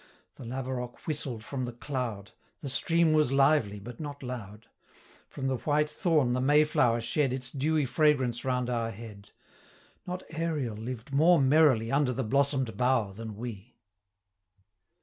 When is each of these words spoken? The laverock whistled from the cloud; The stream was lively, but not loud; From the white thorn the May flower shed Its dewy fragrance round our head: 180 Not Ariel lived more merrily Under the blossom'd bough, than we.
The 0.33 0.45
laverock 0.45 1.05
whistled 1.05 1.43
from 1.43 1.65
the 1.65 1.71
cloud; 1.73 2.31
The 2.61 2.69
stream 2.69 3.13
was 3.13 3.31
lively, 3.31 3.79
but 3.79 3.99
not 3.99 4.23
loud; 4.23 4.65
From 5.29 5.45
the 5.45 5.57
white 5.57 5.91
thorn 5.91 6.33
the 6.33 6.41
May 6.41 6.63
flower 6.63 6.99
shed 7.01 7.31
Its 7.31 7.51
dewy 7.51 7.85
fragrance 7.85 8.43
round 8.43 8.67
our 8.67 8.89
head: 8.89 9.29
180 10.05 10.05
Not 10.33 10.41
Ariel 10.43 10.75
lived 10.75 11.13
more 11.13 11.39
merrily 11.39 11.91
Under 11.91 12.13
the 12.13 12.23
blossom'd 12.23 12.75
bough, 12.75 13.11
than 13.11 13.35
we. 13.35 13.75